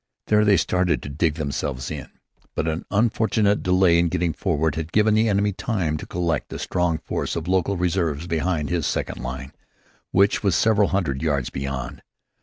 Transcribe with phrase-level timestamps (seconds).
[0.25, 2.09] There they started to dig themselves in,
[2.55, 6.57] but an unfortunate delay in getting forward had given the enemy time to collect a
[6.57, 9.53] strong force of local reserves behind his second line,
[10.09, 12.01] which was several hundred yards beyond.